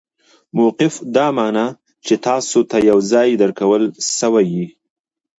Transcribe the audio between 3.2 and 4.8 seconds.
درکول سوی يي.